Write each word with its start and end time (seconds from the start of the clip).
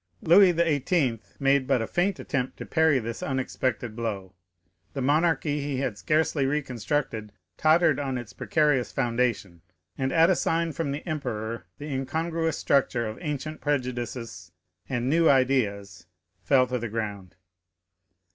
Louis 0.23 0.51
XVIII. 0.51 1.19
made 1.39 1.67
but 1.67 1.79
a 1.79 1.85
faint 1.85 2.17
attempt 2.19 2.57
to 2.57 2.65
parry 2.65 2.97
this 2.97 3.21
unexpected 3.21 3.95
blow; 3.95 4.33
the 4.93 5.01
monarchy 5.03 5.61
he 5.61 5.77
had 5.77 5.95
scarcely 5.95 6.47
reconstructed 6.47 7.31
tottered 7.55 7.99
on 7.99 8.17
its 8.17 8.33
precarious 8.33 8.91
foundation, 8.91 9.61
and 9.99 10.11
at 10.11 10.31
a 10.31 10.35
sign 10.35 10.71
from 10.71 10.91
the 10.91 11.07
emperor 11.07 11.67
the 11.77 11.85
incongruous 11.93 12.57
structure 12.57 13.05
of 13.05 13.19
ancient 13.21 13.61
prejudices 13.61 14.51
and 14.89 15.07
new 15.07 15.29
ideas 15.29 16.07
fell 16.41 16.65
to 16.65 16.79
the 16.79 16.89
ground. 16.89 17.35